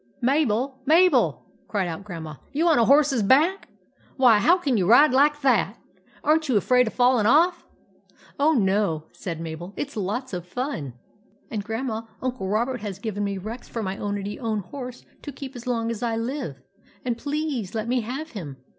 "Mabel! 0.23 0.81
Mabel!" 0.87 1.45
cried 1.67 1.87
out 1.87 2.03
Grandma. 2.03 2.37
"You 2.53 2.67
on 2.69 2.79
a 2.79 2.85
horse's 2.85 3.21
back? 3.21 3.69
Why, 4.17 4.39
how 4.39 4.57
can 4.57 4.75
you 4.75 4.89
ride 4.89 5.11
like 5.13 5.41
that? 5.41 5.77
Aren't 6.23 6.49
you 6.49 6.57
afraid 6.57 6.87
of 6.87 6.93
falling 6.95 7.27
off?"" 7.27 7.67
Oh, 8.39 8.53
no!" 8.53 9.03
said 9.11 9.39
Mabel." 9.39 9.73
It 9.77 9.91
's 9.91 9.95
lots 9.95 10.33
of 10.33 10.47
fun 10.47 10.63
I 10.63 10.71
THE 10.71 10.71
TAMING 10.71 10.89
OF 10.89 10.89
REX 10.89 11.47
27 11.49 11.53
And, 11.53 11.63
Grandma, 11.63 12.01
Uncle 12.23 12.47
Robert 12.47 12.81
has 12.81 12.97
given 12.97 13.23
me 13.23 13.37
Rex 13.37 13.67
for 13.69 13.83
my 13.83 13.95
ownty 13.95 14.39
own 14.39 14.61
horse 14.61 15.05
to 15.21 15.31
keep 15.31 15.55
as 15.55 15.67
long 15.67 15.91
as 15.91 16.01
I 16.01 16.15
live, 16.15 16.63
and 17.05 17.15
please 17.15 17.75
let 17.75 17.87
me 17.87 18.01
have 18.01 18.31
him. 18.31 18.57